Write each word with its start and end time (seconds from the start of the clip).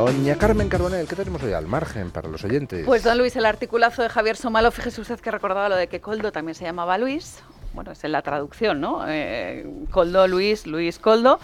Doña 0.00 0.36
Carmen 0.36 0.70
Carbonell, 0.70 1.06
¿qué 1.06 1.14
tenemos 1.14 1.42
hoy 1.42 1.52
al 1.52 1.66
margen 1.66 2.10
para 2.10 2.26
los 2.26 2.42
oyentes? 2.42 2.86
Pues 2.86 3.04
don 3.04 3.18
Luis, 3.18 3.36
el 3.36 3.44
articulazo 3.44 4.00
de 4.00 4.08
Javier 4.08 4.34
Somalo, 4.34 4.70
fíjese 4.70 5.02
usted 5.02 5.20
que 5.20 5.30
recordaba 5.30 5.68
lo 5.68 5.76
de 5.76 5.88
que 5.88 6.00
Coldo 6.00 6.32
también 6.32 6.54
se 6.54 6.64
llamaba 6.64 6.96
Luis, 6.96 7.42
bueno, 7.74 7.92
es 7.92 8.02
en 8.02 8.12
la 8.12 8.22
traducción, 8.22 8.80
¿no? 8.80 9.04
Eh, 9.06 9.66
Coldo, 9.90 10.26
Luis, 10.26 10.66
Luis 10.66 10.98
Coldo. 10.98 11.38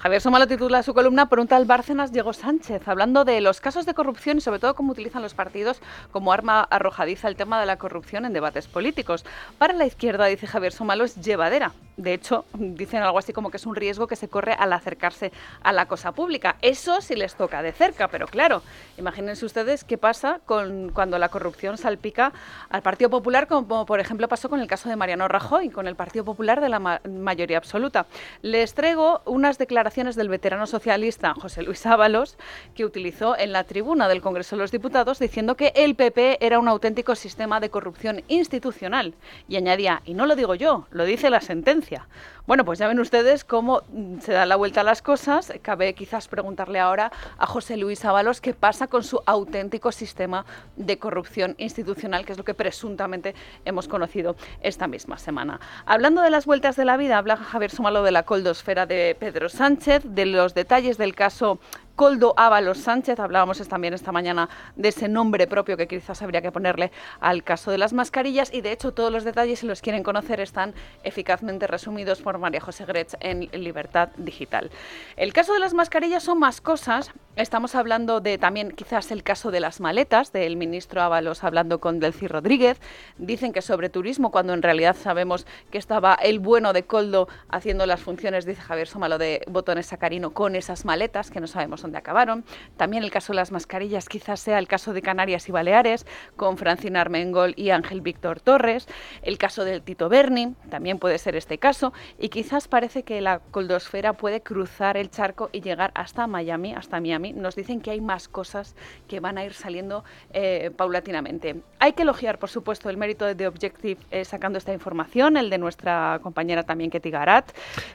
Javier 0.00 0.20
Somalo 0.20 0.46
titula 0.46 0.84
su 0.84 0.94
columna 0.94 1.28
por 1.28 1.40
un 1.40 1.48
tal 1.48 1.64
Bárcenas 1.64 2.12
Diego 2.12 2.32
Sánchez, 2.32 2.86
hablando 2.86 3.24
de 3.24 3.40
los 3.40 3.60
casos 3.60 3.84
de 3.84 3.94
corrupción 3.94 4.38
y 4.38 4.40
sobre 4.40 4.60
todo 4.60 4.76
cómo 4.76 4.92
utilizan 4.92 5.22
los 5.22 5.34
partidos 5.34 5.80
como 6.12 6.32
arma 6.32 6.62
arrojadiza 6.70 7.26
el 7.26 7.34
tema 7.34 7.58
de 7.58 7.66
la 7.66 7.78
corrupción 7.78 8.24
en 8.24 8.32
debates 8.32 8.68
políticos. 8.68 9.24
Para 9.58 9.72
la 9.72 9.86
izquierda, 9.86 10.26
dice 10.26 10.46
Javier 10.46 10.72
Somalo, 10.72 11.02
es 11.02 11.16
llevadera. 11.16 11.72
De 11.96 12.14
hecho, 12.14 12.44
dicen 12.54 13.02
algo 13.02 13.18
así 13.18 13.32
como 13.32 13.50
que 13.50 13.56
es 13.56 13.66
un 13.66 13.74
riesgo 13.74 14.06
que 14.06 14.14
se 14.14 14.28
corre 14.28 14.52
al 14.52 14.72
acercarse 14.72 15.32
a 15.64 15.72
la 15.72 15.86
cosa 15.86 16.12
pública. 16.12 16.54
Eso 16.62 17.00
sí 17.00 17.16
les 17.16 17.34
toca 17.34 17.60
de 17.60 17.72
cerca, 17.72 18.06
pero 18.06 18.28
claro, 18.28 18.62
imagínense 18.98 19.44
ustedes 19.44 19.82
qué 19.82 19.98
pasa 19.98 20.38
con, 20.46 20.90
cuando 20.90 21.18
la 21.18 21.28
corrupción 21.28 21.76
salpica 21.76 22.32
al 22.70 22.82
Partido 22.82 23.10
Popular, 23.10 23.48
como 23.48 23.84
por 23.84 23.98
ejemplo 23.98 24.28
pasó 24.28 24.48
con 24.48 24.60
el 24.60 24.68
caso 24.68 24.88
de 24.88 24.94
Mariano 24.94 25.26
Rajoy, 25.26 25.70
con 25.70 25.88
el 25.88 25.96
Partido 25.96 26.24
Popular 26.24 26.60
de 26.60 26.68
la 26.68 26.78
mayoría 26.78 27.58
absoluta. 27.58 28.06
Les 28.42 28.74
traigo 28.74 29.22
unas 29.24 29.58
declaraciones 29.58 29.87
del 29.88 30.28
veterano 30.28 30.66
socialista 30.66 31.32
José 31.34 31.62
Luis 31.62 31.84
Ábalos, 31.86 32.36
que 32.74 32.84
utilizó 32.84 33.36
en 33.38 33.52
la 33.52 33.64
tribuna 33.64 34.06
del 34.06 34.20
Congreso 34.20 34.54
de 34.54 34.60
los 34.60 34.70
Diputados 34.70 35.18
diciendo 35.18 35.56
que 35.56 35.72
el 35.74 35.94
PP 35.94 36.44
era 36.44 36.58
un 36.58 36.68
auténtico 36.68 37.14
sistema 37.14 37.58
de 37.58 37.70
corrupción 37.70 38.22
institucional. 38.28 39.14
Y 39.48 39.56
añadía, 39.56 40.02
y 40.04 40.12
no 40.12 40.26
lo 40.26 40.36
digo 40.36 40.54
yo, 40.54 40.86
lo 40.90 41.04
dice 41.04 41.30
la 41.30 41.40
sentencia. 41.40 42.06
Bueno, 42.46 42.64
pues 42.64 42.78
ya 42.78 42.88
ven 42.88 42.98
ustedes 42.98 43.44
cómo 43.44 43.82
mm, 43.92 44.20
se 44.20 44.32
da 44.32 44.46
la 44.46 44.56
vuelta 44.56 44.80
a 44.80 44.84
las 44.84 45.02
cosas. 45.02 45.52
Cabe 45.62 45.94
quizás 45.94 46.28
preguntarle 46.28 46.80
ahora 46.80 47.12
a 47.36 47.46
José 47.46 47.76
Luis 47.76 48.04
Ábalos 48.04 48.40
qué 48.40 48.54
pasa 48.54 48.86
con 48.86 49.04
su 49.04 49.20
auténtico 49.26 49.92
sistema 49.92 50.46
de 50.76 50.98
corrupción 50.98 51.54
institucional, 51.58 52.24
que 52.24 52.32
es 52.32 52.38
lo 52.38 52.44
que 52.44 52.54
presuntamente 52.54 53.34
hemos 53.64 53.88
conocido 53.88 54.36
esta 54.62 54.86
misma 54.86 55.18
semana. 55.18 55.60
Hablando 55.84 56.22
de 56.22 56.30
las 56.30 56.46
vueltas 56.46 56.76
de 56.76 56.86
la 56.86 56.96
vida, 56.96 57.18
habla 57.18 57.36
Javier 57.36 57.70
Somalo 57.70 58.02
de 58.02 58.12
la 58.12 58.22
coldosfera 58.22 58.86
de 58.86 59.14
Pedro 59.18 59.48
Sánchez, 59.48 59.77
de 59.78 60.26
los 60.26 60.54
detalles 60.54 60.98
del 60.98 61.14
caso 61.14 61.60
Coldo 61.98 62.32
Ábalos 62.36 62.78
Sánchez. 62.78 63.18
Hablábamos 63.18 63.58
también 63.66 63.92
esta 63.92 64.12
mañana 64.12 64.48
de 64.76 64.90
ese 64.90 65.08
nombre 65.08 65.48
propio 65.48 65.76
que 65.76 65.88
quizás 65.88 66.22
habría 66.22 66.40
que 66.40 66.52
ponerle 66.52 66.92
al 67.18 67.42
caso 67.42 67.72
de 67.72 67.78
las 67.78 67.92
mascarillas 67.92 68.54
y 68.54 68.60
de 68.60 68.70
hecho 68.70 68.94
todos 68.94 69.10
los 69.10 69.24
detalles, 69.24 69.58
si 69.58 69.66
los 69.66 69.82
quieren 69.82 70.04
conocer, 70.04 70.38
están 70.38 70.74
eficazmente 71.02 71.66
resumidos 71.66 72.22
por 72.22 72.38
María 72.38 72.60
José 72.60 72.84
Gretz 72.84 73.16
en 73.18 73.48
Libertad 73.50 74.10
Digital. 74.16 74.70
El 75.16 75.32
caso 75.32 75.52
de 75.54 75.58
las 75.58 75.74
mascarillas 75.74 76.22
son 76.22 76.38
más 76.38 76.60
cosas. 76.60 77.10
Estamos 77.34 77.74
hablando 77.74 78.20
de 78.20 78.38
también 78.38 78.70
quizás 78.70 79.10
el 79.10 79.24
caso 79.24 79.50
de 79.50 79.58
las 79.58 79.80
maletas, 79.80 80.30
del 80.32 80.56
ministro 80.56 81.02
Ábalos 81.02 81.42
hablando 81.42 81.80
con 81.80 81.98
Delcy 81.98 82.28
Rodríguez. 82.28 82.80
Dicen 83.16 83.52
que 83.52 83.60
sobre 83.60 83.90
turismo, 83.90 84.30
cuando 84.30 84.54
en 84.54 84.62
realidad 84.62 84.94
sabemos 84.94 85.48
que 85.72 85.78
estaba 85.78 86.14
el 86.14 86.38
bueno 86.38 86.72
de 86.72 86.84
Coldo 86.84 87.28
haciendo 87.48 87.86
las 87.86 88.00
funciones, 88.00 88.46
dice 88.46 88.62
Javier 88.62 88.86
Somalo, 88.86 89.18
de 89.18 89.42
botones 89.48 89.86
sacarino 89.86 90.32
con 90.32 90.54
esas 90.54 90.84
maletas 90.84 91.32
que 91.32 91.40
no 91.40 91.48
sabemos 91.48 91.84
donde 91.88 91.98
acabaron. 91.98 92.44
También 92.76 93.02
el 93.02 93.10
caso 93.10 93.32
de 93.32 93.36
las 93.36 93.50
mascarillas 93.50 94.08
quizás 94.08 94.40
sea 94.40 94.58
el 94.58 94.68
caso 94.68 94.92
de 94.92 95.02
Canarias 95.02 95.48
y 95.48 95.52
Baleares, 95.52 96.06
con 96.36 96.58
Francina 96.58 97.00
Armengol 97.00 97.54
y 97.56 97.70
Ángel 97.70 98.02
Víctor 98.02 98.40
Torres. 98.40 98.86
El 99.22 99.38
caso 99.38 99.64
del 99.64 99.82
Tito 99.82 100.08
Berni, 100.08 100.54
también 100.68 100.98
puede 100.98 101.18
ser 101.18 101.34
este 101.34 101.58
caso. 101.58 101.92
Y 102.18 102.28
quizás 102.28 102.68
parece 102.68 103.02
que 103.02 103.20
la 103.20 103.40
coldosfera 103.50 104.12
puede 104.12 104.42
cruzar 104.42 104.96
el 104.96 105.10
charco 105.10 105.48
y 105.52 105.62
llegar 105.62 105.90
hasta 105.94 106.26
Miami, 106.26 106.74
hasta 106.74 107.00
Miami. 107.00 107.32
Nos 107.32 107.56
dicen 107.56 107.80
que 107.80 107.90
hay 107.90 108.00
más 108.00 108.28
cosas 108.28 108.74
que 109.08 109.20
van 109.20 109.38
a 109.38 109.44
ir 109.44 109.54
saliendo 109.54 110.04
eh, 110.32 110.70
paulatinamente. 110.76 111.62
Hay 111.78 111.92
que 111.94 112.02
elogiar, 112.02 112.38
por 112.38 112.50
supuesto, 112.50 112.90
el 112.90 112.98
mérito 112.98 113.24
de 113.24 113.34
The 113.34 113.46
Objective 113.46 114.00
eh, 114.10 114.24
sacando 114.24 114.58
esta 114.58 114.74
información, 114.74 115.36
el 115.36 115.48
de 115.48 115.58
nuestra 115.58 116.20
compañera 116.22 116.64
también 116.64 116.90
Ketty 116.90 117.10
Garat. 117.10 117.50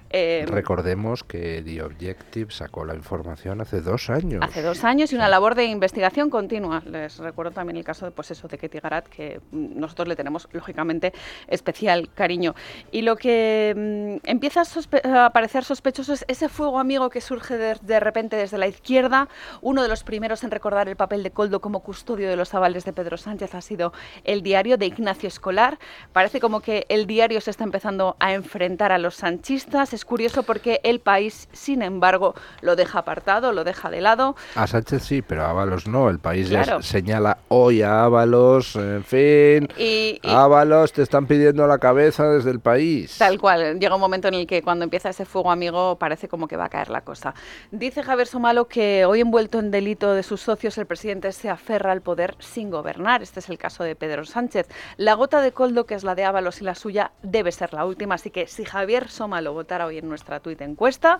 Eh, 0.10 0.46
Recordemos 0.48 1.24
que 1.24 1.62
The 1.64 1.84
Objective 1.84 2.52
sacó 2.52 2.86
la 2.86 2.96
información 2.96 3.62
hace 3.62 3.83
dos 3.84 4.10
años. 4.10 4.42
Hace 4.42 4.62
dos 4.62 4.84
años 4.84 5.12
y 5.12 5.16
una 5.16 5.28
labor 5.28 5.56
de 5.56 5.66
investigación 5.66 6.30
continua. 6.30 6.82
Les 6.86 7.18
recuerdo 7.18 7.52
también 7.52 7.78
el 7.78 7.84
caso 7.84 8.06
de, 8.06 8.12
pues 8.12 8.32
eso, 8.32 8.48
de 8.48 8.58
Ketty 8.58 8.80
Garat, 8.80 9.08
que 9.08 9.42
mm, 9.52 9.80
nosotros 9.80 10.08
le 10.08 10.16
tenemos, 10.16 10.48
lógicamente, 10.52 11.14
especial 11.48 12.10
cariño. 12.14 12.56
Y 12.92 13.02
lo 13.02 13.16
que 13.16 14.20
mm, 14.24 14.28
empieza 14.28 14.64
a, 14.64 15.30
parecer 15.32 15.64
sospechoso 15.64 16.14
es 16.14 16.26
ese 16.28 16.50
fuego 16.50 16.80
amigo 16.80 17.10
que 17.10 17.22
surge 17.22 17.58
de, 17.58 18.00
repente 18.00 18.36
desde 18.36 18.58
la 18.58 18.68
izquierda. 18.68 19.28
Uno 19.62 19.84
de 19.84 19.90
los 19.90 20.04
primeros 20.04 20.44
en 20.44 20.52
recordar 20.52 20.88
el 20.88 20.96
papel 20.96 21.24
de 21.24 21.32
Coldo 21.32 21.60
como 21.60 21.82
custodio 21.82 22.30
de 22.30 22.36
los 22.36 22.54
avales 22.54 22.86
de 22.86 22.94
Pedro 22.94 23.18
Sánchez 23.18 23.56
ha 23.56 23.62
sido 23.62 23.94
el 24.24 24.42
diario 24.42 24.78
de 24.78 24.86
Ignacio 24.86 25.28
Escolar. 25.28 25.80
Parece 26.12 26.40
como 26.40 26.62
que 26.62 26.86
el 26.90 27.08
diario 27.08 27.42
se 27.42 27.52
está 27.52 27.64
empezando 27.64 28.16
a 28.20 28.34
enfrentar 28.34 28.92
a 28.92 28.98
los 28.98 29.16
sanchistas. 29.16 29.94
Es 29.94 30.06
curioso 30.06 30.44
porque 30.44 30.80
el 30.84 31.00
país, 31.00 31.50
sin 31.52 31.82
embargo, 31.82 32.36
lo 32.62 32.76
deja 32.76 33.00
apartado, 33.00 33.52
lo 33.52 33.64
deja 33.64 33.73
de 33.90 34.02
lado. 34.02 34.36
A 34.56 34.68
Sánchez 34.68 35.04
sí, 35.04 35.22
pero 35.22 35.44
a 35.44 35.50
Ábalos 35.50 35.88
no. 35.88 36.10
El 36.10 36.20
país 36.20 36.50
ya 36.50 36.82
señala 36.82 37.40
hoy 37.50 37.82
a 37.82 38.04
Ábalos, 38.06 38.76
en 38.76 39.04
fin. 39.04 39.68
Y, 39.78 40.20
Ábalos, 40.24 40.94
te 40.94 41.02
están 41.02 41.26
pidiendo 41.26 41.68
la 41.68 41.80
cabeza 41.80 42.30
desde 42.30 42.52
el 42.52 42.60
país. 42.60 43.18
Tal 43.18 43.40
cual. 43.40 43.80
Llega 43.80 43.96
un 43.96 44.02
momento 44.02 44.28
en 44.28 44.36
el 44.36 44.48
que 44.48 44.62
cuando 44.62 44.84
empieza 44.84 45.10
ese 45.10 45.26
fuego 45.26 45.52
amigo 45.52 45.98
parece 45.98 46.28
como 46.28 46.48
que 46.48 46.58
va 46.58 46.66
a 46.66 46.70
caer 46.70 46.90
la 46.90 47.02
cosa. 47.02 47.34
Dice 47.72 48.04
Javier 48.04 48.28
Somalo 48.28 48.68
que 48.68 49.06
hoy 49.06 49.22
envuelto 49.22 49.60
en 49.60 49.72
delito 49.72 50.14
de 50.14 50.24
sus 50.24 50.42
socios, 50.42 50.78
el 50.78 50.86
presidente 50.86 51.32
se 51.32 51.50
aferra 51.50 51.92
al 51.92 52.02
poder 52.02 52.36
sin 52.40 52.70
gobernar. 52.70 53.22
Este 53.22 53.40
es 53.40 53.50
el 53.50 53.58
caso 53.58 53.84
de 53.84 53.96
Pedro 53.96 54.26
Sánchez. 54.26 54.68
La 54.98 55.14
gota 55.14 55.42
de 55.42 55.52
coldo, 55.52 55.86
que 55.86 55.96
es 55.96 56.04
la 56.04 56.16
de 56.16 56.26
Ábalos 56.26 56.62
y 56.62 56.64
la 56.64 56.76
suya, 56.76 57.12
debe 57.22 57.52
ser 57.52 57.74
la 57.74 57.86
última. 57.86 58.16
Así 58.16 58.30
que 58.30 58.48
si 58.48 58.66
Javier 58.66 59.10
Somalo 59.10 59.54
votara 59.54 59.86
hoy 59.86 59.98
en 59.98 60.08
nuestra 60.08 60.40
tuit 60.40 60.62
encuesta, 60.62 61.20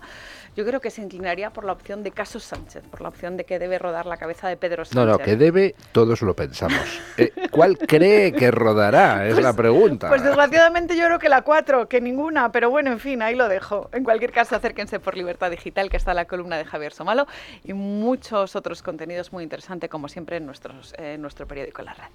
yo 0.56 0.64
creo 0.64 0.80
que 0.80 0.90
se 0.90 1.02
inclinaría 1.02 1.52
por 1.52 1.64
la 1.64 1.72
opción 1.72 2.02
de 2.02 2.10
casos 2.10 2.43
Sánchez, 2.44 2.84
por 2.90 3.00
la 3.00 3.08
opción 3.08 3.36
de 3.36 3.44
que 3.44 3.58
debe 3.58 3.78
rodar 3.78 4.06
la 4.06 4.16
cabeza 4.16 4.48
de 4.48 4.56
Pedro 4.56 4.84
Sánchez. 4.84 4.96
No, 4.96 5.06
no, 5.06 5.18
que 5.18 5.36
debe, 5.36 5.74
todos 5.92 6.22
lo 6.22 6.34
pensamos. 6.34 6.78
Eh, 7.16 7.32
¿Cuál 7.52 7.78
cree 7.78 8.32
que 8.32 8.50
rodará? 8.50 9.28
Es 9.28 9.36
la 9.36 9.52
pues, 9.52 9.54
pregunta. 9.54 10.08
Pues 10.08 10.24
desgraciadamente 10.24 10.96
yo 10.96 11.04
creo 11.06 11.20
que 11.20 11.28
la 11.28 11.42
cuatro, 11.42 11.88
que 11.88 12.00
ninguna, 12.00 12.50
pero 12.50 12.70
bueno, 12.70 12.90
en 12.90 12.98
fin, 12.98 13.22
ahí 13.22 13.36
lo 13.36 13.48
dejo. 13.48 13.88
En 13.92 14.02
cualquier 14.02 14.32
caso, 14.32 14.56
acérquense 14.56 14.98
por 14.98 15.16
Libertad 15.16 15.48
Digital, 15.48 15.90
que 15.90 15.96
está 15.96 16.12
la 16.12 16.24
columna 16.24 16.58
de 16.58 16.64
Javier 16.64 16.92
Somalo, 16.92 17.28
y 17.62 17.72
muchos 17.72 18.56
otros 18.56 18.82
contenidos 18.82 19.32
muy 19.32 19.44
interesantes, 19.44 19.88
como 19.88 20.08
siempre, 20.08 20.38
en, 20.38 20.46
nuestros, 20.46 20.92
en 20.98 21.22
nuestro 21.22 21.46
periódico 21.46 21.82
La 21.82 21.94
Red. 21.94 22.08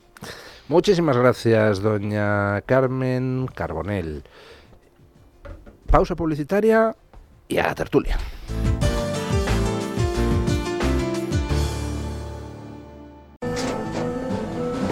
Muchísimas 0.68 1.16
gracias, 1.16 1.82
doña 1.82 2.60
Carmen 2.62 3.48
Carbonell. 3.56 4.24
Pausa 5.90 6.16
publicitaria 6.16 6.96
y 7.48 7.58
a 7.58 7.64
la 7.64 7.76
tertulia. 7.76 8.18